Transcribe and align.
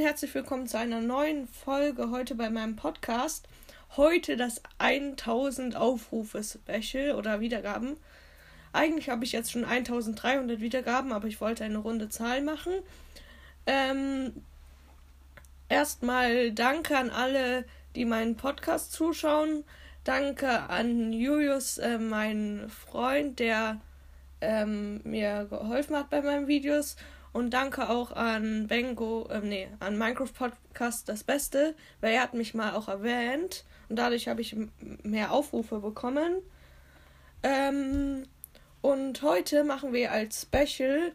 herzlich 0.00 0.34
willkommen 0.34 0.66
zu 0.66 0.78
einer 0.78 1.02
neuen 1.02 1.46
Folge 1.46 2.10
heute 2.10 2.34
bei 2.34 2.48
meinem 2.48 2.74
Podcast. 2.74 3.46
Heute 3.98 4.38
das 4.38 4.62
1000 4.78 5.76
Aufrufe 5.76 6.42
Special 6.42 7.16
oder 7.16 7.40
Wiedergaben. 7.40 7.98
Eigentlich 8.72 9.10
habe 9.10 9.24
ich 9.24 9.32
jetzt 9.32 9.52
schon 9.52 9.66
1300 9.66 10.60
Wiedergaben, 10.60 11.12
aber 11.12 11.28
ich 11.28 11.42
wollte 11.42 11.64
eine 11.64 11.76
runde 11.76 12.08
Zahl 12.08 12.40
machen. 12.40 12.72
Ähm, 13.66 14.42
erstmal 15.68 16.52
danke 16.52 16.96
an 16.96 17.10
alle, 17.10 17.66
die 17.94 18.06
meinen 18.06 18.36
Podcast 18.36 18.92
zuschauen. 18.92 19.64
Danke 20.04 20.70
an 20.70 21.12
Julius, 21.12 21.76
äh, 21.76 21.98
mein 21.98 22.70
Freund, 22.70 23.38
der 23.38 23.82
ähm, 24.40 25.02
mir 25.04 25.46
geholfen 25.50 25.94
hat 25.94 26.08
bei 26.08 26.22
meinen 26.22 26.46
Videos. 26.46 26.96
Und 27.32 27.50
danke 27.50 27.88
auch 27.88 28.12
an 28.12 28.66
Bengo, 28.66 29.28
äh, 29.30 29.40
nee, 29.40 29.68
an 29.78 29.96
Minecraft 29.96 30.32
Podcast 30.32 31.08
das 31.08 31.22
Beste, 31.22 31.74
weil 32.00 32.14
er 32.14 32.22
hat 32.22 32.34
mich 32.34 32.54
mal 32.54 32.74
auch 32.74 32.88
erwähnt 32.88 33.64
und 33.88 33.96
dadurch 33.96 34.28
habe 34.28 34.40
ich 34.40 34.56
mehr 35.02 35.30
Aufrufe 35.32 35.78
bekommen. 35.78 36.42
Ähm, 37.42 38.24
und 38.80 39.22
heute 39.22 39.62
machen 39.64 39.92
wir 39.92 40.10
als 40.10 40.42
Special, 40.42 41.12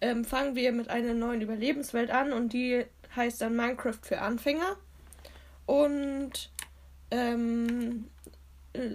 ähm, 0.00 0.24
fangen 0.24 0.54
wir 0.54 0.70
mit 0.72 0.88
einer 0.88 1.14
neuen 1.14 1.40
Überlebenswelt 1.40 2.10
an 2.10 2.32
und 2.32 2.52
die 2.52 2.84
heißt 3.14 3.40
dann 3.40 3.56
Minecraft 3.56 3.98
für 4.02 4.20
Anfänger. 4.20 4.76
Und 5.64 6.50
ähm, 7.10 8.08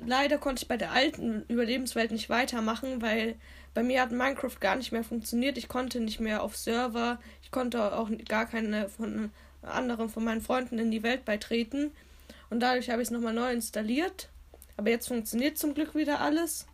leider 0.06 0.38
konnte 0.38 0.64
ich 0.64 0.68
bei 0.68 0.78
der 0.78 0.92
alten 0.92 1.44
Überlebenswelt 1.48 2.12
nicht 2.12 2.30
weitermachen, 2.30 3.02
weil 3.02 3.36
bei 3.74 3.84
mir 3.84 4.02
hat 4.02 4.12
Minecraft 4.12 4.60
gar 4.60 4.76
nicht 4.76 4.92
mehr 4.92 5.04
funktioniert. 5.04 5.58
Ich 5.58 5.68
konnte 5.68 6.00
nicht 6.00 6.20
mehr 6.20 6.44
auf 6.44 6.58
Server. 6.58 7.20
Ich 7.42 7.52
konnte 7.52 7.96
auch 7.96 8.10
gar 8.28 8.46
keine 8.46 8.90
von 8.90 9.32
anderen 9.62 10.10
von 10.10 10.24
meinen 10.24 10.42
Freunden 10.42 10.80
in 10.80 10.92
die 10.92 11.04
Welt 11.04 11.26
beitreten. 11.26 11.92
Und 12.50 12.60
dadurch 12.60 12.90
habe 12.90 13.02
ich 13.02 13.08
es 13.08 13.12
nochmal 13.12 13.34
neu 13.34 13.52
installiert. 13.52 14.30
Aber 14.78 14.90
jetzt 14.90 15.08
funktioniert 15.08 15.58
zum 15.58 15.74
Glück 15.74 15.96
wieder 15.96 16.20
alles. 16.20 16.66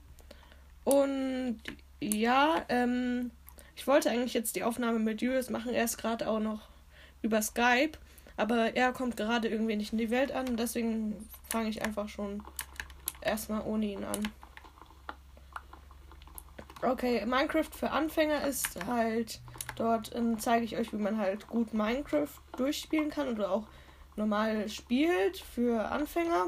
Und 0.83 1.59
ja, 1.99 2.65
ähm, 2.69 3.31
ich 3.75 3.85
wollte 3.85 4.09
eigentlich 4.09 4.33
jetzt 4.33 4.55
die 4.55 4.63
Aufnahme 4.63 4.99
mit 4.99 5.21
Julius 5.21 5.49
machen. 5.49 5.73
Er 5.73 5.83
ist 5.83 5.97
gerade 5.97 6.27
auch 6.27 6.39
noch 6.39 6.69
über 7.21 7.41
Skype. 7.41 7.97
Aber 8.37 8.75
er 8.75 8.93
kommt 8.93 9.17
gerade 9.17 9.47
irgendwie 9.47 9.75
nicht 9.75 9.91
in 9.91 9.97
die 9.97 10.09
Welt 10.09 10.31
an. 10.31 10.57
Deswegen 10.57 11.27
fange 11.49 11.69
ich 11.69 11.83
einfach 11.83 12.09
schon 12.09 12.43
erstmal 13.27 13.61
ohne 13.61 13.85
ihn 13.85 14.03
an. 14.03 14.31
Okay, 16.81 17.25
Minecraft 17.25 17.71
für 17.71 17.89
Anfänger 17.91 18.45
ist 18.45 18.85
halt, 18.85 19.41
dort 19.75 20.15
ähm, 20.15 20.39
zeige 20.39 20.63
ich 20.63 20.77
euch, 20.77 20.93
wie 20.93 20.97
man 20.97 21.17
halt 21.17 21.47
gut 21.47 21.73
Minecraft 21.73 22.27
durchspielen 22.55 23.09
kann 23.09 23.29
oder 23.29 23.51
auch 23.51 23.67
normal 24.15 24.69
spielt 24.69 25.37
für 25.37 25.89
Anfänger. 25.89 26.47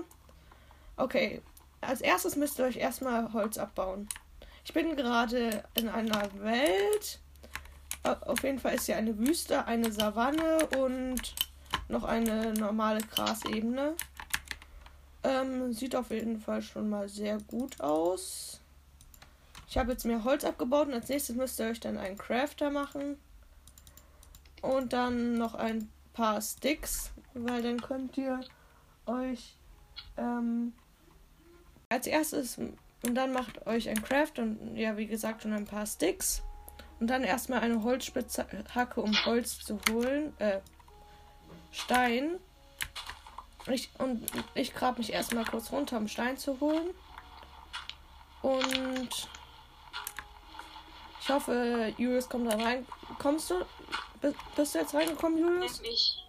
Okay, 0.97 1.41
als 1.81 2.02
erstes 2.02 2.35
müsst 2.35 2.59
ihr 2.59 2.66
euch 2.66 2.77
erstmal 2.77 3.31
Holz 3.33 3.57
abbauen. 3.57 4.07
Ich 4.66 4.73
bin 4.73 4.95
gerade 4.95 5.63
in 5.75 5.89
einer 5.89 6.30
Welt. 6.41 7.19
Auf 8.03 8.44
jeden 8.44 8.59
Fall 8.59 8.75
ist 8.75 8.85
hier 8.85 8.97
eine 8.97 9.17
Wüste, 9.17 9.66
eine 9.66 9.91
Savanne 9.91 10.67
und 10.77 11.33
noch 11.88 12.03
eine 12.03 12.53
normale 12.53 13.02
Grasebene. 13.02 13.95
Ähm, 15.23 15.73
sieht 15.73 15.95
auf 15.95 16.12
jeden 16.12 16.39
Fall 16.39 16.62
schon 16.62 16.89
mal 16.89 17.09
sehr 17.09 17.39
gut 17.48 17.80
aus. 17.81 18.62
Ich 19.70 19.78
habe 19.78 19.92
jetzt 19.92 20.06
mehr 20.06 20.23
Holz 20.23 20.44
abgebaut 20.44 20.88
und 20.88 20.94
als 20.94 21.09
nächstes 21.09 21.36
müsst 21.36 21.59
ihr 21.59 21.67
euch 21.67 21.80
dann 21.80 21.98
einen 21.98 22.17
Crafter 22.17 22.72
machen. 22.72 23.17
Und 24.62 24.94
dann 24.94 25.38
noch 25.38 25.56
ein 25.56 25.90
paar 26.14 26.42
Sticks, 26.42 27.12
weil 27.34 27.62
dann 27.62 27.81
könnt 27.81 28.18
ihr 28.18 28.41
euch 29.06 29.56
ähm, 30.18 30.74
als 31.90 32.08
erstes 32.08 32.58
und 32.58 33.16
dann 33.16 33.31
macht 33.31 33.66
euch 33.68 33.90
ein 33.90 34.02
Craft 34.02 34.34
und 34.38 34.75
ja, 34.75 34.97
wie 34.97 35.08
gesagt, 35.08 35.44
schon 35.44 35.53
ein 35.53 35.66
paar 35.66 35.85
Sticks. 35.85 36.41
Und 37.00 37.08
dann 37.08 37.24
erstmal 37.24 37.62
eine 37.62 37.81
Holzspitzhacke, 37.84 39.02
um 39.02 39.13
Holz 39.25 39.59
zu 39.59 39.79
holen. 39.90 40.34
Äh, 40.40 40.59
Stein. 41.72 42.40
Ich, 43.69 43.90
und 44.00 44.25
ich 44.56 44.74
grab 44.74 44.97
mich 44.97 45.13
erstmal 45.13 45.46
kurz 45.46 45.72
runter, 45.72 45.97
um 45.97 46.07
Stein 46.07 46.38
zu 46.38 46.59
holen. 46.59 46.94
Und 48.41 49.30
ich 51.22 51.30
hoffe, 51.30 51.94
Julius 51.97 52.28
kommt 52.28 52.52
da 52.52 52.56
rein. 52.56 52.85
Kommst 53.19 53.52
du? 53.52 53.66
Bist 54.56 54.75
du 54.75 54.79
jetzt 54.79 54.94
reingekommen, 54.94 55.38
Julius? 55.38 55.81
Ich 55.81 56.25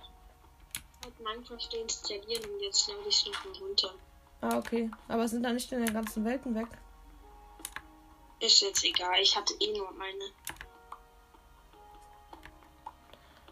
habe 1.05 1.15
Minecraft 1.23 1.75
installieren 1.81 2.45
und 2.45 2.61
jetzt 2.61 2.89
lade 2.89 3.00
ich 3.09 3.17
es 3.17 3.27
nochmal 3.27 3.62
runter. 3.62 3.95
Ah, 4.43 4.59
okay. 4.59 4.91
Aber 5.09 5.27
sind 5.29 5.43
da 5.43 5.53
nicht 5.53 5.71
in 5.73 5.84
den 5.84 5.95
ganzen 5.95 6.25
Welten 6.25 6.55
weg? 6.55 6.69
Ist 8.41 8.62
jetzt 8.62 8.84
egal, 8.84 9.19
ich 9.21 9.37
hatte 9.37 9.55
eh 9.61 9.77
nur 9.77 9.91
meine. 9.93 10.25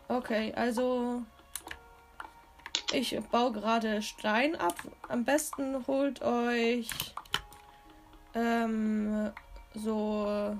Okay, 0.08 0.52
also 0.54 1.22
ich 2.92 3.18
baue 3.30 3.52
gerade 3.52 4.02
Stein 4.02 4.56
ab. 4.56 4.74
Am 5.08 5.24
besten 5.24 5.86
holt 5.86 6.22
euch 6.22 6.88
ähm, 8.34 9.30
so 9.74 10.56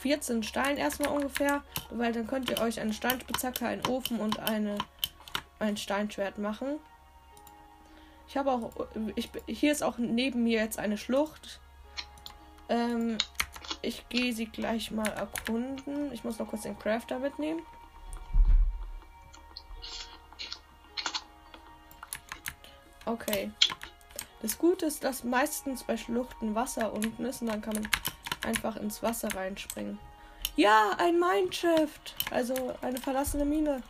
14 0.00 0.42
Stein 0.42 0.76
erstmal 0.76 1.10
ungefähr, 1.10 1.62
weil 1.90 2.12
dann 2.12 2.26
könnt 2.26 2.50
ihr 2.50 2.60
euch 2.60 2.80
eine 2.80 2.92
Steinspitzhacke, 2.92 3.66
einen 3.66 3.86
Ofen 3.86 4.20
und 4.20 4.40
eine, 4.40 4.76
ein 5.58 5.76
Steinschwert 5.76 6.38
machen. 6.38 6.78
Ich 8.28 8.36
habe 8.36 8.50
auch, 8.50 8.72
ich, 9.14 9.30
hier 9.46 9.72
ist 9.72 9.82
auch 9.82 9.98
neben 9.98 10.42
mir 10.42 10.60
jetzt 10.60 10.78
eine 10.78 10.98
Schlucht. 10.98 11.60
Ähm, 12.68 13.18
ich 13.80 14.08
gehe 14.08 14.32
sie 14.32 14.46
gleich 14.46 14.90
mal 14.90 15.08
erkunden. 15.08 16.12
Ich 16.12 16.24
muss 16.24 16.38
noch 16.38 16.48
kurz 16.48 16.62
den 16.62 16.78
Crafter 16.78 17.18
mitnehmen. 17.18 17.62
Okay. 23.22 23.52
Das 24.40 24.58
Gute 24.58 24.86
ist, 24.86 25.04
dass 25.04 25.22
meistens 25.22 25.84
bei 25.84 25.96
Schluchten 25.96 26.54
Wasser 26.54 26.92
unten 26.92 27.24
ist 27.24 27.42
und 27.42 27.48
dann 27.48 27.62
kann 27.62 27.74
man 27.74 27.88
einfach 28.44 28.76
ins 28.76 29.02
Wasser 29.02 29.32
reinspringen. 29.34 29.98
Ja, 30.56 30.90
ein 30.98 31.18
Mineshaft. 31.18 32.16
Also 32.30 32.74
eine 32.82 32.98
verlassene 32.98 33.44
Mine. 33.44 33.82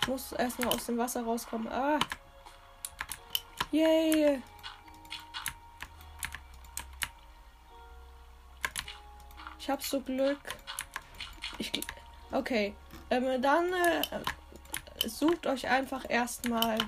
Ich 0.00 0.08
muss 0.08 0.32
erstmal 0.32 0.68
aus 0.68 0.86
dem 0.86 0.96
Wasser 0.96 1.24
rauskommen. 1.24 1.68
Ah. 1.68 1.98
Yay. 3.72 4.40
Ich 9.58 9.68
hab 9.68 9.82
so 9.82 10.00
Glück. 10.00 10.40
Ich. 11.58 11.72
Okay. 12.30 12.74
Ähm, 13.10 13.40
dann 13.40 13.66
äh, 13.72 15.08
sucht 15.08 15.46
euch 15.46 15.68
einfach 15.68 16.04
erstmal 16.08 16.78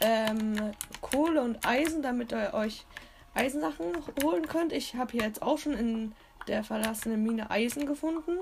ähm, 0.00 0.72
Kohle 1.00 1.42
und 1.42 1.66
Eisen, 1.66 2.02
damit 2.02 2.32
ihr 2.32 2.54
euch 2.54 2.86
Eisensachen 3.34 3.86
holen 4.22 4.46
könnt. 4.46 4.72
Ich 4.72 4.94
habe 4.94 5.12
hier 5.12 5.22
jetzt 5.22 5.42
auch 5.42 5.58
schon 5.58 5.72
in 5.72 6.14
der 6.46 6.62
verlassenen 6.62 7.22
Mine 7.22 7.50
Eisen 7.50 7.86
gefunden. 7.86 8.38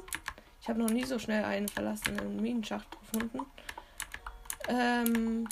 Ich 0.60 0.68
habe 0.68 0.80
noch 0.80 0.90
nie 0.90 1.04
so 1.04 1.18
schnell 1.18 1.44
einen 1.44 1.68
verlassenen 1.68 2.40
Minenschacht 2.40 2.88
gefunden. 3.00 3.40
Ähm, 4.68 5.48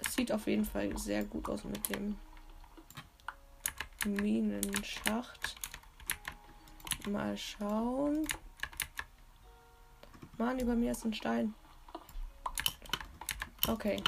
es 0.00 0.14
sieht 0.14 0.30
auf 0.32 0.46
jeden 0.46 0.64
Fall 0.64 0.96
sehr 0.96 1.24
gut 1.24 1.48
aus 1.48 1.64
mit 1.64 1.88
dem 1.88 2.16
Minenschacht. 4.04 5.59
Mal 7.08 7.36
schauen. 7.36 8.26
Mann, 10.38 10.58
über 10.58 10.74
mir 10.74 10.92
ist 10.92 11.04
ein 11.04 11.14
Stein. 11.14 11.54
Okay. 13.66 14.02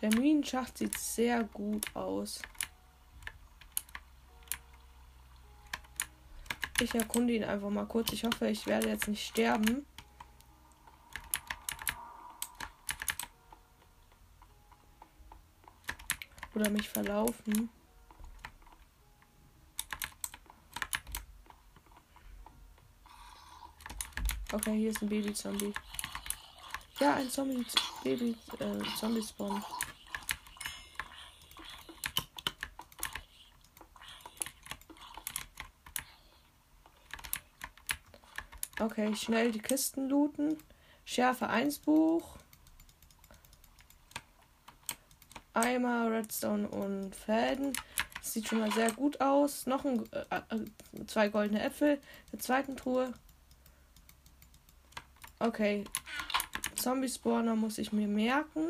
Der 0.00 0.12
Minenschacht 0.14 0.78
sieht 0.78 0.98
sehr 0.98 1.44
gut 1.44 1.86
aus. 1.94 2.42
Ich 6.80 6.94
erkunde 6.94 7.34
ihn 7.34 7.44
einfach 7.44 7.70
mal 7.70 7.86
kurz. 7.86 8.12
Ich 8.12 8.24
hoffe, 8.24 8.48
ich 8.48 8.66
werde 8.66 8.88
jetzt 8.88 9.06
nicht 9.06 9.24
sterben. 9.24 9.86
Oder 16.54 16.70
mich 16.70 16.88
verlaufen. 16.88 17.70
Okay, 24.52 24.76
hier 24.76 24.90
ist 24.90 25.00
ein 25.00 25.08
Baby-Zombie. 25.08 25.72
Ja, 27.00 27.14
ein 27.14 27.30
Zombie, 27.30 27.64
Baby, 28.04 28.36
äh. 28.58 28.78
Okay, 38.78 39.14
schnell 39.14 39.52
die 39.52 39.60
Kisten 39.60 40.08
looten. 40.08 40.58
Schärfe 41.04 41.48
1 41.48 41.78
Buch. 41.78 42.36
Eimer, 45.62 46.10
Redstone 46.10 46.68
und 46.68 47.14
Fäden. 47.14 47.72
Das 48.16 48.32
sieht 48.32 48.48
schon 48.48 48.60
mal 48.60 48.72
sehr 48.72 48.92
gut 48.92 49.20
aus. 49.20 49.66
Noch 49.66 49.84
ein, 49.84 50.04
äh, 50.12 50.36
äh, 50.36 51.06
zwei 51.06 51.28
goldene 51.28 51.62
Äpfel. 51.62 52.00
Der 52.32 52.38
zweiten 52.38 52.76
Truhe. 52.76 53.12
Okay. 55.38 55.84
Zombie-Spawner 56.76 57.54
muss 57.54 57.78
ich 57.78 57.92
mir 57.92 58.08
merken. 58.08 58.68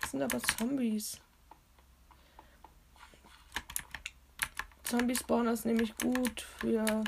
Das 0.00 0.10
sind 0.10 0.22
aber 0.22 0.40
Zombies. 0.42 1.18
Zombie-Spawner 4.84 5.52
ist 5.52 5.66
nämlich 5.66 5.96
gut 5.96 6.40
für 6.40 7.04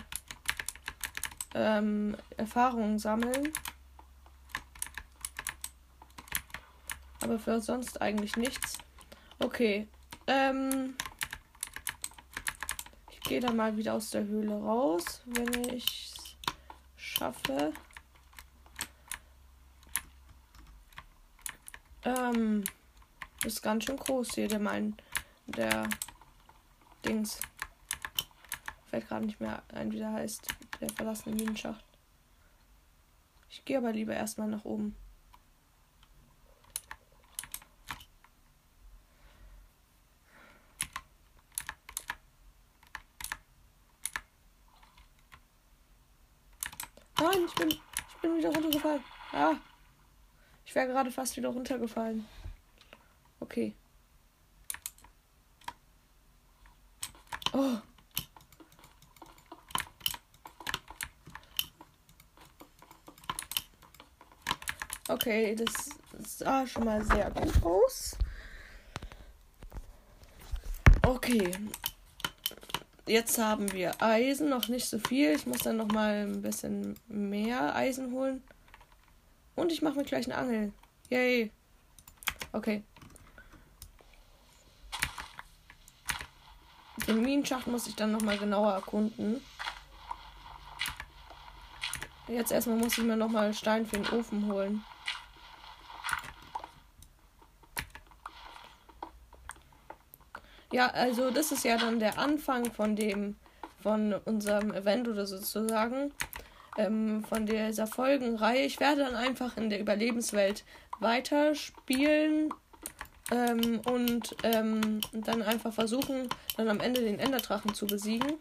ähm, 1.55 2.17
Erfahrungen 2.37 2.99
sammeln. 2.99 3.53
Aber 7.23 7.39
für 7.39 7.61
sonst 7.61 8.01
eigentlich 8.03 8.37
nichts. 8.37 8.79
Okay. 9.39 9.89
Ähm, 10.27 10.95
ich 13.11 13.21
gehe 13.21 13.41
dann 13.41 13.57
mal 13.57 13.77
wieder 13.77 13.95
aus 13.95 14.11
der 14.11 14.25
Höhle 14.25 14.55
raus, 14.55 15.23
wenn 15.27 15.65
ich 15.75 16.13
es 16.15 16.37
schaffe. 16.97 17.73
Ähm, 22.05 22.65
ist 23.45 23.63
ganz 23.63 23.85
schön 23.85 23.97
groß 23.97 24.35
hier, 24.35 24.49
der 24.49 24.59
mein, 24.59 24.97
der 25.47 25.89
Dings. 27.05 27.41
Fällt 28.91 29.09
gerade 29.09 29.27
nicht 29.27 29.41
mehr 29.41 29.63
ein, 29.69 29.93
wie 29.93 29.99
der 29.99 30.13
heißt 30.13 30.49
der 30.81 30.91
verlassene 30.91 31.37
Minenschacht. 31.37 31.85
Ich 33.49 33.65
gehe 33.65 33.79
aber 33.79 33.93
lieber 33.93 34.15
erstmal 34.15 34.49
nach 34.49 34.65
oben. 34.65 34.97
Nein, 47.23 47.45
ich 47.47 47.55
bin, 47.55 47.69
ich 47.69 48.17
bin 48.21 48.37
wieder 48.37 48.49
runtergefallen. 48.49 49.05
Ah. 49.31 49.55
Ich 50.65 50.75
wäre 50.75 50.89
gerade 50.89 51.13
fast 51.13 51.37
wieder 51.37 51.51
runtergefallen. 51.51 52.27
Okay. 53.39 53.77
Oh. 57.53 57.77
Okay, 65.09 65.55
das 65.55 65.91
sah 66.27 66.67
schon 66.67 66.85
mal 66.85 67.05
sehr 67.05 67.31
gut 67.31 67.63
aus. 67.63 68.17
Okay. 71.07 71.57
Jetzt 73.13 73.37
haben 73.37 73.71
wir 73.73 74.01
Eisen, 74.01 74.49
noch 74.49 74.69
nicht 74.69 74.87
so 74.87 74.99
viel. 74.99 75.33
Ich 75.33 75.45
muss 75.45 75.59
dann 75.59 75.77
noch 75.77 75.89
mal 75.89 76.27
ein 76.27 76.41
bisschen 76.41 76.99
mehr 77.09 77.77
Eisen 77.77 78.11
holen. 78.11 78.43
Und 79.55 79.71
ich 79.71 79.83
mache 79.83 79.97
mir 79.97 80.05
gleich 80.05 80.25
eine 80.25 80.39
Angel. 80.39 80.73
Yay. 81.11 81.51
Okay. 82.55 82.83
Den 87.07 87.21
Minenschacht 87.21 87.67
muss 87.67 87.87
ich 87.87 87.97
dann 87.97 88.13
noch 88.13 88.23
mal 88.23 88.39
genauer 88.39 88.73
erkunden. 88.73 89.43
Jetzt 92.29 92.51
erstmal 92.51 92.79
muss 92.79 92.97
ich 92.97 93.05
mir 93.05 93.19
noch 93.19 93.29
mal 93.29 93.53
Stein 93.53 93.85
für 93.85 93.97
den 93.99 94.09
Ofen 94.09 94.51
holen. 94.51 94.83
Ja, 100.73 100.87
also 100.89 101.31
das 101.31 101.53
ist 101.53 101.65
ja 101.65 101.77
dann 101.77 101.99
der 102.01 102.19
Anfang 102.19 102.73
von 102.73 102.97
dem, 102.97 103.37
von 103.83 104.15
unserem 104.25 104.73
Event 104.73 105.07
oder 105.07 105.27
sozusagen, 105.27 106.13
ähm, 106.79 107.23
von 107.25 107.45
dieser 107.45 107.87
Folgenreihe. 107.87 108.65
Ich 108.65 108.81
werde 108.81 109.03
dann 109.03 109.15
einfach 109.15 109.59
in 109.59 109.69
der 109.69 109.81
Überlebenswelt 109.81 110.65
weiterspielen 110.99 112.55
ähm, 113.31 113.81
und 113.85 114.35
ähm, 114.45 115.03
dann 115.13 115.43
einfach 115.43 115.75
versuchen, 115.75 116.29
dann 116.57 116.71
am 116.71 116.81
Ende 116.81 117.03
den 117.03 117.19
Enderdrachen 117.19 117.75
zu 117.75 117.87
besiegen. 117.87 118.33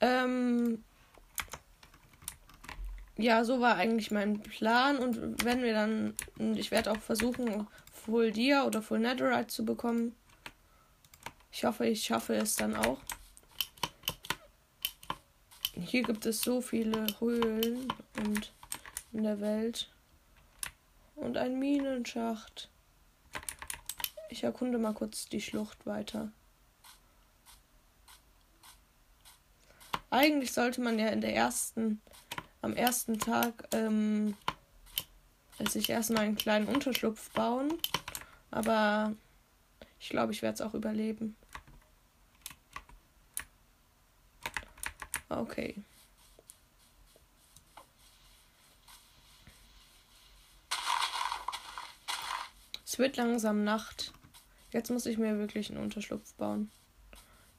Ähm, 0.00 0.84
ja, 3.16 3.44
so 3.44 3.60
war 3.60 3.76
eigentlich 3.76 4.10
mein 4.10 4.42
Plan 4.42 4.98
und 4.98 5.42
wenn 5.44 5.62
wir 5.62 5.72
dann, 5.72 6.14
ich 6.56 6.70
werde 6.70 6.90
auch 6.90 6.98
versuchen, 6.98 7.66
Full 7.92 8.32
Dia 8.32 8.64
oder 8.66 8.82
Full 8.82 8.98
Netherite 8.98 9.46
zu 9.46 9.64
bekommen. 9.64 10.14
Ich 11.52 11.64
hoffe, 11.64 11.86
ich 11.86 12.04
schaffe 12.04 12.34
es 12.34 12.56
dann 12.56 12.74
auch. 12.74 12.98
Hier 15.74 16.02
gibt 16.02 16.24
es 16.24 16.40
so 16.40 16.62
viele 16.62 17.06
Höhlen 17.20 17.92
und 18.18 18.52
in 19.12 19.22
der 19.22 19.40
Welt. 19.40 19.90
Und 21.14 21.36
ein 21.36 21.58
Minenschacht. 21.58 22.70
Ich 24.30 24.42
erkunde 24.42 24.78
mal 24.78 24.94
kurz 24.94 25.26
die 25.26 25.42
Schlucht 25.42 25.84
weiter. 25.86 26.32
Eigentlich 30.08 30.52
sollte 30.52 30.80
man 30.80 30.98
ja 30.98 31.08
in 31.08 31.20
der 31.20 31.34
ersten, 31.34 32.00
am 32.62 32.74
ersten 32.74 33.18
Tag 33.18 33.68
ähm, 33.72 34.36
sich 35.68 35.90
erstmal 35.90 36.24
einen 36.24 36.36
kleinen 36.36 36.66
Unterschlupf 36.66 37.30
bauen. 37.30 37.74
Aber 38.50 39.14
ich 40.00 40.08
glaube, 40.08 40.32
ich 40.32 40.40
werde 40.40 40.54
es 40.54 40.60
auch 40.62 40.74
überleben. 40.74 41.36
Okay. 45.42 45.74
Es 52.84 52.96
wird 52.96 53.16
langsam 53.16 53.64
Nacht. 53.64 54.12
Jetzt 54.70 54.90
muss 54.92 55.04
ich 55.04 55.18
mir 55.18 55.38
wirklich 55.38 55.68
einen 55.68 55.82
Unterschlupf 55.82 56.32
bauen. 56.34 56.70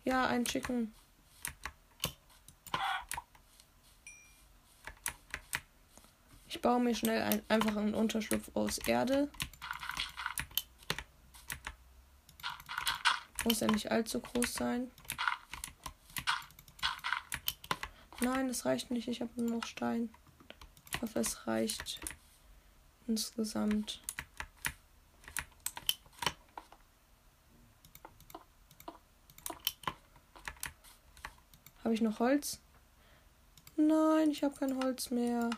Ja, 0.06 0.26
ein 0.28 0.46
Chicken. 0.46 0.96
Ich 6.48 6.62
baue 6.62 6.80
mir 6.80 6.96
schnell 6.96 7.22
ein, 7.22 7.42
einfach 7.50 7.76
einen 7.76 7.96
Unterschlupf 7.96 8.50
aus 8.54 8.78
Erde. 8.78 9.30
Muss 13.44 13.60
ja 13.60 13.68
nicht 13.68 13.92
allzu 13.92 14.22
groß 14.22 14.54
sein. 14.54 14.90
Nein, 18.24 18.48
das 18.48 18.64
reicht 18.64 18.90
nicht. 18.90 19.10
Ich 19.10 19.20
habe 19.20 19.32
nur 19.36 19.58
noch 19.58 19.66
Stein. 19.66 20.10
Ich 20.94 21.02
hoffe, 21.02 21.20
es 21.20 21.46
reicht 21.46 22.00
insgesamt. 23.06 24.02
Habe 31.84 31.94
ich 31.94 32.02
noch 32.02 32.20
Holz? 32.20 32.62
Nein, 33.76 34.32
ich 34.32 34.42
habe 34.42 34.56
kein 34.56 34.82
Holz 34.82 35.10
mehr. 35.10 35.50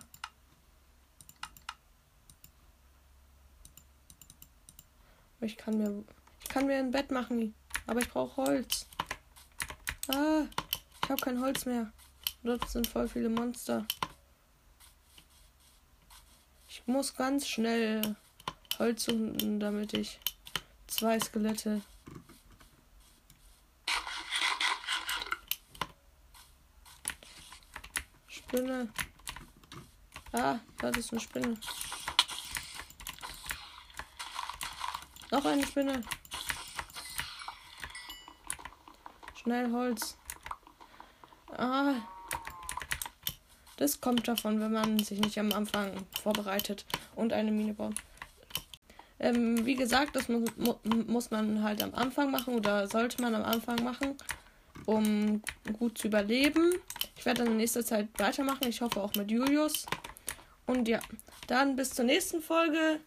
Ich 5.40 5.56
kann 5.56 5.78
mir 5.78 6.04
ich 6.42 6.50
kann 6.50 6.66
mir 6.66 6.78
ein 6.78 6.90
Bett 6.90 7.12
machen, 7.12 7.54
aber 7.86 8.00
ich 8.00 8.10
brauche 8.10 8.38
Holz. 8.38 8.88
Ah, 10.08 10.46
ich 11.04 11.10
habe 11.10 11.22
kein 11.22 11.40
Holz 11.40 11.66
mehr. 11.66 11.92
Dort 12.46 12.70
sind 12.70 12.86
voll 12.86 13.08
viele 13.08 13.28
Monster. 13.28 13.88
Ich 16.70 16.86
muss 16.86 17.16
ganz 17.16 17.48
schnell 17.48 18.16
Holz 18.78 19.06
suchen, 19.06 19.60
damit 19.60 19.94
ich 19.94 20.20
zwei 20.86 21.20
Skelette. 21.20 21.82
Spinne. 28.28 28.94
Ah, 30.32 30.60
das 30.78 30.98
ist 30.98 31.14
eine 31.14 31.22
Spinne. 31.22 31.58
Noch 35.32 35.46
eine 35.46 35.66
Spinne. 35.66 36.04
Schnell 39.34 39.72
Holz. 39.72 40.16
Ah, 41.58 41.96
Das 43.78 44.00
kommt 44.00 44.28
davon, 44.28 44.60
wenn 44.62 44.72
man 44.72 45.00
sich 45.00 45.20
nicht 45.20 45.38
am 45.38 45.52
Anfang 45.52 45.92
vorbereitet 46.22 46.86
und 47.16 47.34
eine 47.34 47.52
Mine 47.52 47.74
baut. 47.74 47.96
Ähm, 49.20 49.66
wie 49.66 49.76
gesagt, 49.76 50.16
das 50.16 50.28
mu 50.28 50.46
muss 51.08 51.32
man 51.32 51.64
halt 51.64 51.82
am 51.82 51.94
Anfang 51.94 52.32
machen 52.32 52.56
oder 52.56 52.88
sollte 52.88 53.22
man 53.22 53.34
am 53.34 53.44
Anfang 53.44 53.84
machen, 53.84 54.16
um 54.86 55.42
gut 55.80 55.98
zu 55.98 56.08
überleben. 56.08 56.74
Ich 57.18 57.26
werde 57.26 57.44
dann 57.44 57.54
in 57.54 57.58
nächster 57.58 57.86
Zeit 57.86 58.10
weitermachen. 58.18 58.68
Ich 58.68 58.82
hoffe 58.82 59.02
auch 59.02 59.14
mit 59.16 59.32
Julius. 59.32 59.86
Und 60.66 60.88
ja, 60.88 61.00
dann 61.48 61.76
bis 61.76 61.92
zur 61.92 62.06
nächsten 62.06 62.42
Folge. 62.42 63.00